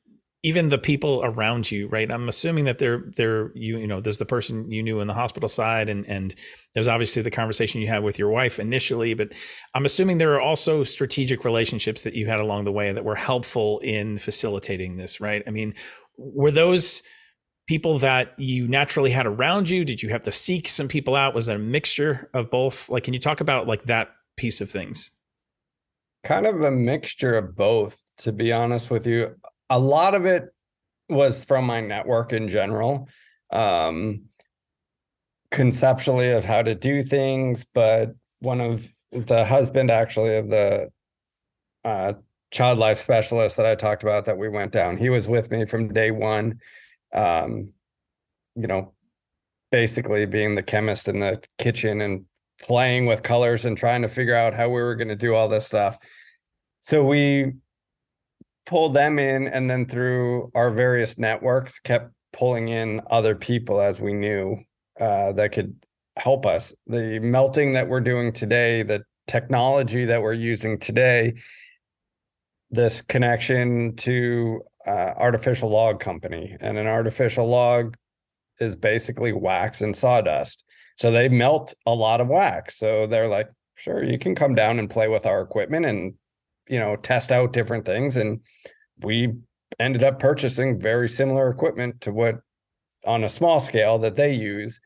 [0.43, 2.11] even the people around you, right?
[2.11, 5.13] I'm assuming that they're they're you you know there's the person you knew in the
[5.13, 6.35] hospital side, and and
[6.73, 9.33] there's obviously the conversation you had with your wife initially, but
[9.73, 13.15] I'm assuming there are also strategic relationships that you had along the way that were
[13.15, 15.41] helpful in facilitating this, right?
[15.47, 15.73] I mean,
[16.17, 17.03] were those
[17.67, 19.85] people that you naturally had around you?
[19.85, 21.35] Did you have to seek some people out?
[21.35, 22.89] Was it a mixture of both?
[22.89, 25.11] Like, can you talk about like that piece of things?
[26.23, 29.35] Kind of a mixture of both, to be honest with you.
[29.69, 30.45] A lot of it
[31.09, 33.07] was from my network in general.
[33.51, 34.23] Um,
[35.51, 40.89] conceptually of how to do things, but one of the husband actually of the
[41.85, 42.13] uh,
[42.51, 45.65] child life specialist that I talked about that we went down, he was with me
[45.65, 46.59] from day one.
[47.13, 47.73] Um,
[48.55, 48.93] you know,
[49.71, 52.25] basically being the chemist in the kitchen and
[52.61, 55.47] playing with colors and trying to figure out how we were going to do all
[55.47, 55.97] this stuff.
[56.81, 57.53] So we
[58.65, 63.99] pulled them in and then through our various networks kept pulling in other people as
[63.99, 64.57] we knew
[64.99, 65.75] uh, that could
[66.17, 66.73] help us.
[66.87, 71.35] The melting that we're doing today, the technology that we're using today,
[72.69, 77.95] this connection to uh, artificial log company, and an artificial log
[78.59, 80.63] is basically wax and sawdust.
[80.97, 82.77] So they melt a lot of wax.
[82.77, 86.13] So they're like, sure, you can come down and play with our equipment and
[86.67, 88.17] you know test out different things.
[88.17, 88.41] And
[88.99, 89.33] we
[89.79, 92.39] ended up purchasing very similar equipment to what
[93.05, 94.81] on a small scale that they use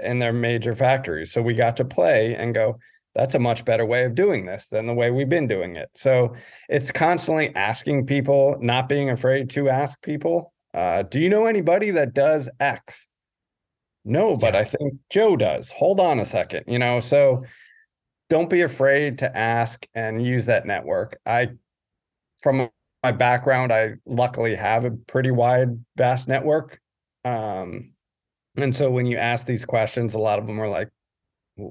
[0.00, 1.32] in their major factories.
[1.32, 2.78] So we got to play and go,
[3.14, 5.90] that's a much better way of doing this than the way we've been doing it.
[5.94, 6.34] So
[6.68, 11.90] it's constantly asking people, not being afraid to ask people, uh, do you know anybody
[11.90, 13.08] that does X?
[14.04, 14.60] No, but yeah.
[14.60, 15.70] I think Joe does.
[15.70, 17.00] Hold on a second, you know.
[17.00, 17.44] So
[18.30, 21.18] don't be afraid to ask and use that network.
[21.26, 21.50] I,
[22.42, 22.70] from
[23.02, 26.80] my background, I luckily have a pretty wide, vast network.
[27.24, 27.92] Um,
[28.56, 30.88] and so when you ask these questions, a lot of them are like,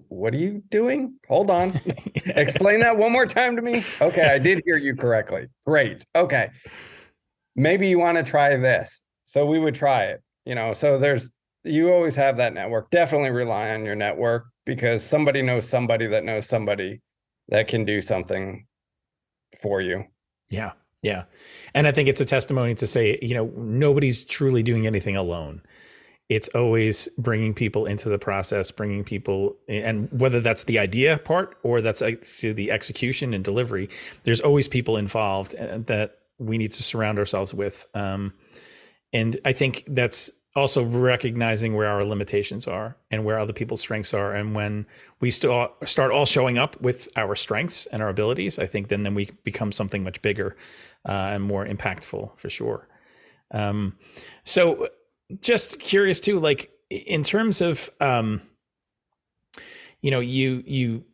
[0.10, 1.16] what are you doing?
[1.28, 1.80] Hold on.
[2.26, 3.84] Explain that one more time to me.
[4.02, 5.48] Okay, I did hear you correctly.
[5.66, 6.06] Great.
[6.16, 6.50] Okay.
[7.56, 9.04] Maybe you want to try this.
[9.26, 10.22] So we would try it.
[10.46, 11.32] You know, so there's
[11.64, 12.90] you always have that network.
[12.90, 17.02] Definitely rely on your network because somebody knows somebody that knows somebody
[17.50, 18.66] that can do something
[19.62, 20.06] for you.
[20.50, 20.72] Yeah.
[21.02, 21.24] Yeah.
[21.74, 25.62] And I think it's a testimony to say, you know, nobody's truly doing anything alone
[26.32, 31.58] it's always bringing people into the process, bringing people, and whether that's the idea part
[31.62, 33.90] or that's the execution and delivery,
[34.24, 37.86] there's always people involved uh, that we need to surround ourselves with.
[37.94, 38.32] Um,
[39.12, 44.14] and I think that's also recognizing where our limitations are and where other people's strengths
[44.14, 44.34] are.
[44.34, 44.86] And when
[45.20, 49.04] we still start all showing up with our strengths and our abilities, I think then
[49.04, 50.56] then we become something much bigger
[51.06, 52.88] uh, and more impactful for sure.
[53.54, 53.98] Um,
[54.46, 54.88] so
[55.40, 58.42] just curious too, like in terms of, um,
[60.02, 61.06] you know, you you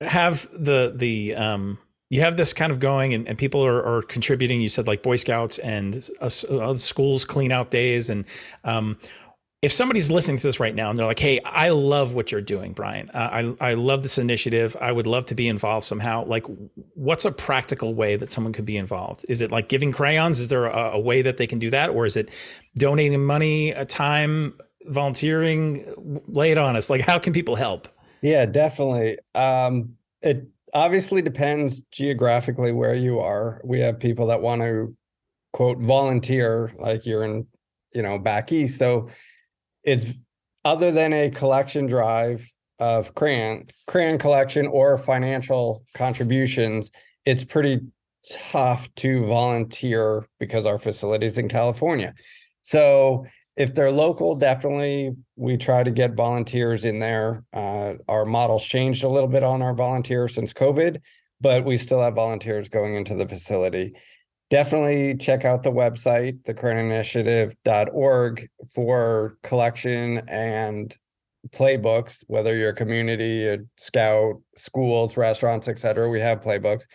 [0.00, 1.78] have the the um,
[2.10, 4.60] you have this kind of going and, and people are, are contributing.
[4.60, 8.24] You said like boy scouts and uh, uh, schools clean out days and
[8.64, 8.98] um,
[9.60, 12.40] if somebody's listening to this right now and they're like, "Hey, I love what you're
[12.40, 13.10] doing, Bryan.
[13.10, 14.76] Uh, I I love this initiative.
[14.80, 16.44] I would love to be involved somehow." Like,
[16.94, 19.24] what's a practical way that someone could be involved?
[19.28, 20.38] Is it like giving crayons?
[20.38, 22.30] Is there a, a way that they can do that, or is it
[22.76, 24.54] donating money, a time,
[24.86, 26.22] volunteering?
[26.28, 26.88] Lay it on us.
[26.88, 27.88] Like, how can people help?
[28.22, 29.18] Yeah, definitely.
[29.34, 33.60] Um, it obviously depends geographically where you are.
[33.64, 34.94] We have people that want to
[35.52, 37.46] quote volunteer, like you're in,
[37.92, 39.08] you know, back east, so
[39.88, 40.14] it's
[40.66, 42.46] other than a collection drive
[42.78, 46.92] of crayon crayon collection or financial contributions
[47.24, 47.80] it's pretty
[48.30, 52.12] tough to volunteer because our facilities in california.
[52.62, 53.24] So
[53.56, 57.44] if they're local definitely we try to get volunteers in there.
[57.52, 61.00] Uh, our models changed a little bit on our volunteers since covid
[61.40, 63.94] but we still have volunteers going into the facility
[64.50, 70.96] definitely check out the website, thecrayoninitiative.org for collection and
[71.50, 76.08] playbooks, whether you're a community, a scout, schools, restaurants, etc.
[76.08, 76.86] We have playbooks.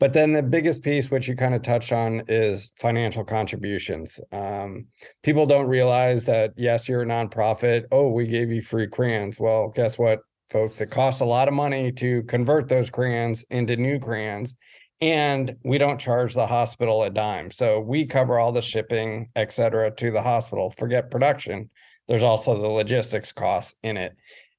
[0.00, 4.20] But then the biggest piece, which you kind of touched on, is financial contributions.
[4.30, 4.86] Um,
[5.24, 7.84] people don't realize that, yes, you're a nonprofit.
[7.90, 9.40] Oh, we gave you free crayons.
[9.40, 10.80] Well, guess what, folks?
[10.80, 14.54] It costs a lot of money to convert those crayons into new crayons
[15.00, 17.50] and we don't charge the hospital a dime.
[17.50, 20.70] So we cover all the shipping, et cetera, to the hospital.
[20.70, 21.70] Forget production.
[22.08, 24.12] There's also the logistics costs in it.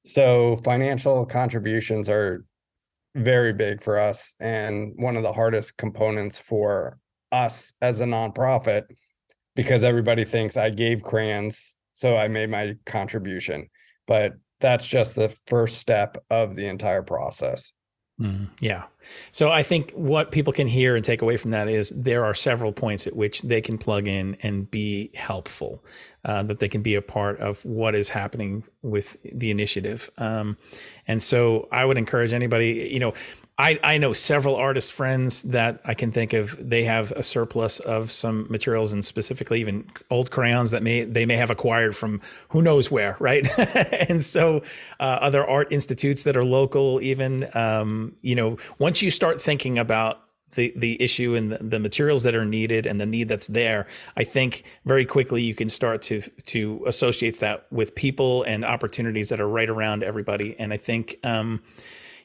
[0.06, 2.44] So financial contributions are
[3.14, 6.98] very big for us and one of the hardest components for
[7.32, 8.84] us as a nonprofit
[9.56, 13.68] because everybody thinks I gave crayons, so I made my contribution.
[14.06, 17.72] But that's just the first step of the entire process.
[18.20, 18.84] Mm, yeah.
[19.32, 22.34] So I think what people can hear and take away from that is there are
[22.34, 25.82] several points at which they can plug in and be helpful,
[26.24, 30.10] uh, that they can be a part of what is happening with the initiative.
[30.18, 30.58] Um,
[31.08, 33.14] and so I would encourage anybody, you know,
[33.60, 36.56] I, I know several artist friends that I can think of.
[36.58, 41.26] They have a surplus of some materials, and specifically even old crayons that may they
[41.26, 43.46] may have acquired from who knows where, right?
[44.08, 44.62] and so,
[44.98, 49.78] uh, other art institutes that are local, even um, you know, once you start thinking
[49.78, 50.22] about
[50.54, 53.86] the the issue and the, the, materials that are needed and the need that's there,
[54.16, 59.28] I think very quickly you can start to to associate that with people and opportunities
[59.28, 60.58] that are right around everybody.
[60.58, 61.18] And I think.
[61.22, 61.62] Um,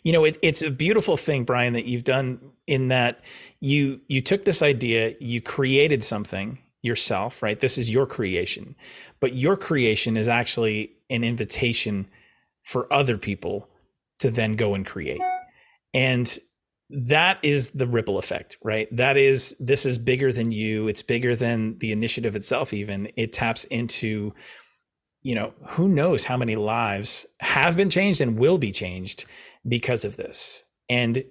[0.05, 3.21] you know, it, it's a beautiful thing, Bryan, that you've done in that
[3.59, 7.59] you you took this idea, you created something yourself, right?
[7.59, 8.75] This is your creation,
[9.19, 12.07] but your creation is actually an invitation
[12.63, 13.67] for other people
[14.19, 15.21] to then go and create,
[15.91, 16.37] and
[16.91, 18.87] that is the ripple effect, right?
[18.95, 20.87] That is this is bigger than you.
[20.87, 22.73] It's bigger than the initiative itself.
[22.73, 24.35] Even it taps into
[25.23, 29.25] you know who knows how many lives have been changed and will be changed
[29.67, 30.63] because of this.
[30.89, 31.25] And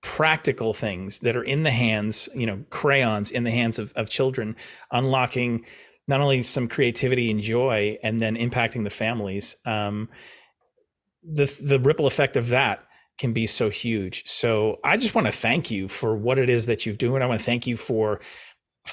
[0.00, 4.08] practical things that are in the hands, you know, crayons in the hands of, of
[4.08, 4.56] children,
[4.90, 5.64] unlocking
[6.08, 9.56] not only some creativity and joy and then impacting the families.
[9.64, 10.08] Um,
[11.22, 12.84] the the ripple effect of that
[13.18, 14.26] can be so huge.
[14.26, 17.22] So I just want to thank you for what it is that you've doing.
[17.22, 18.20] I want to thank you for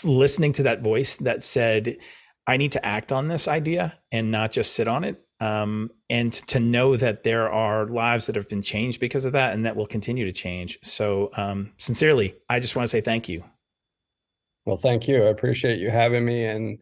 [0.03, 1.97] listening to that voice that said,
[2.45, 6.33] I need to act on this idea and not just sit on it um, and
[6.33, 9.75] to know that there are lives that have been changed because of that and that
[9.75, 10.77] will continue to change.
[10.83, 13.43] So, um, sincerely, I just want to say thank you.
[14.65, 15.23] Well, thank you.
[15.23, 16.45] I appreciate you having me.
[16.45, 16.79] And,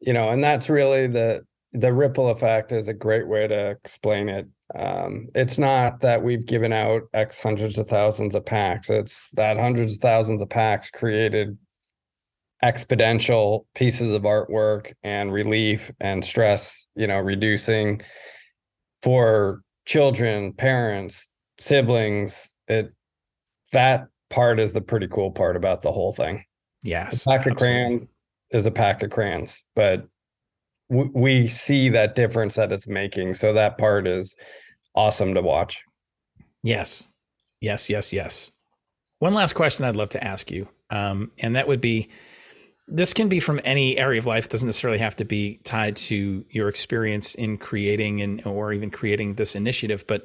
[0.00, 4.28] you know, and that's really the, the ripple effect is a great way to explain
[4.28, 4.46] it.
[4.74, 8.90] Um, it's not that we've given out X hundreds of thousands of packs.
[8.90, 11.56] It's that hundreds of thousands of packs created
[12.62, 18.00] exponential pieces of artwork and relief and stress, you know, reducing
[19.02, 21.28] for children, parents,
[21.58, 22.54] siblings.
[22.66, 22.92] It
[23.72, 26.44] that part is the pretty cool part about the whole thing.
[26.82, 27.26] Yes.
[27.26, 28.16] A pack of crayons
[28.50, 30.06] is a pack of crayons, but
[30.90, 33.34] w- we see that difference that it's making.
[33.34, 34.36] So that part is
[34.94, 35.82] awesome to watch.
[36.62, 37.06] Yes.
[37.60, 38.52] Yes, yes, yes.
[39.18, 40.68] One last question I'd love to ask you.
[40.90, 42.08] Um, and that would be
[42.90, 44.46] this can be from any area of life.
[44.46, 48.90] It doesn't necessarily have to be tied to your experience in creating and or even
[48.90, 50.24] creating this initiative but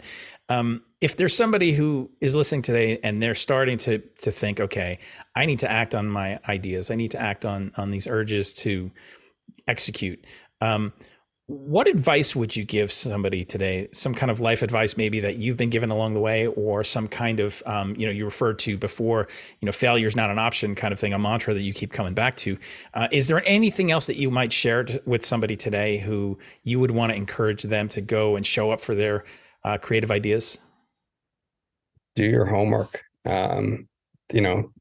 [0.50, 5.00] um, if there's somebody who is listening today and they're starting to to think okay
[5.36, 6.92] i need to act on my ideas.
[6.92, 8.92] I need to act on on these urges to
[9.68, 10.26] execute.
[10.62, 10.94] Um,
[11.48, 13.90] what advice would you give somebody today?
[13.92, 17.08] Some kind of life advice maybe that you've been given along the way or some
[17.08, 19.28] kind of um, you know you referred to before
[19.60, 21.92] you know failure is not an option kind of thing a mantra that you keep
[21.92, 22.58] coming back to.
[22.94, 26.80] Uh, is there anything else that you might share t- with somebody today who you
[26.80, 29.26] would want to encourage them to go and show up for their
[29.66, 30.60] uh, creative ideas?
[32.16, 33.04] Do your homework.
[33.26, 33.90] Um,
[34.32, 34.72] you know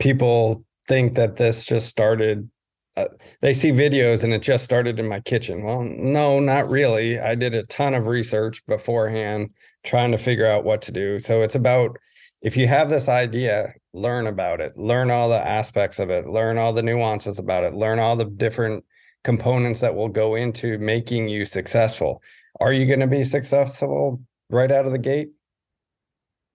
[0.00, 2.50] people think that this just started
[2.96, 3.06] uh,
[3.40, 5.62] they see videos and it just started in my kitchen.
[5.62, 7.18] Well, no, not really.
[7.18, 9.50] I did a ton of research beforehand
[9.84, 11.18] trying to figure out what to do.
[11.18, 11.96] So it's about
[12.42, 16.58] if you have this idea, learn about it, learn all the aspects of it, learn
[16.58, 18.84] all the nuances about it, learn all the different
[19.24, 22.20] components that will go into making you successful.
[22.60, 24.20] Are you going to be successful
[24.50, 25.30] right out of the gate?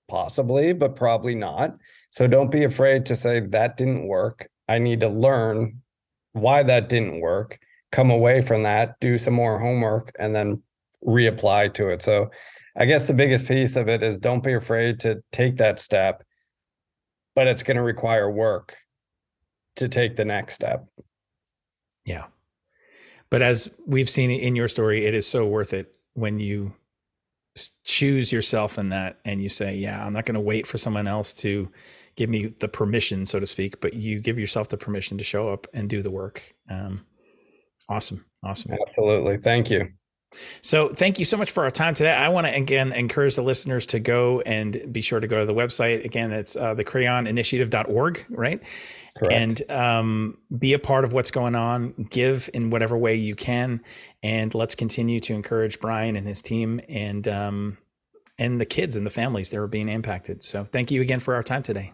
[0.08, 1.76] Possibly, but probably not.
[2.12, 4.48] So don't be afraid to say that didn't work.
[4.68, 5.82] I need to learn
[6.38, 7.60] why that didn't work,
[7.92, 10.62] come away from that, do some more homework, and then
[11.06, 12.02] reapply to it.
[12.02, 12.30] So
[12.76, 16.24] I guess the biggest piece of it is don't be afraid to take that step,
[17.36, 18.76] but it's going to require work
[19.78, 20.86] to take the next step.
[22.06, 22.26] Yeah.
[23.30, 26.74] But as we've seen in your story, it is so worth it when you
[27.84, 31.08] choose yourself in that and you say, yeah, I'm not going to wait for someone
[31.08, 31.70] else to
[32.18, 35.50] give me the permission, so to speak, but you give yourself the permission to show
[35.50, 36.56] up and do the work.
[36.70, 37.06] Um,
[37.88, 38.26] awesome.
[38.44, 38.76] Awesome.
[38.90, 39.38] Absolutely.
[39.38, 39.92] Thank you.
[40.62, 42.12] So, thank you so much for our time today.
[42.12, 45.46] I want to again encourage the listeners to go and be sure to go to
[45.46, 46.04] the website.
[46.04, 48.62] Again, it's uh, the crayoninitiative.org, right?
[49.18, 49.34] Correct.
[49.34, 52.08] And um, be a part of what's going on.
[52.10, 53.82] Give in whatever way you can,
[54.22, 57.78] and let's continue to encourage Bryan and his team and um,
[58.38, 60.44] and the kids and the families that are being impacted.
[60.44, 61.94] So, thank you again for our time today.